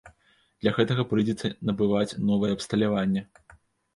[0.63, 3.21] Для гэтага прыйдзецца набываць новае абсталяванне.